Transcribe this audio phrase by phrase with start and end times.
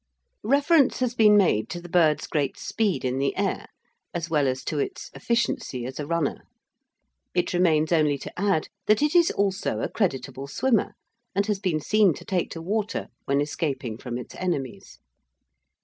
[0.43, 3.67] Reference has been made to the bird's great speed in the air,
[4.15, 6.41] as well as to its efficiency as a runner.
[7.35, 10.93] It remains only to add that it is also a creditable swimmer
[11.35, 14.97] and has been seen to take to water when escaping from its enemies.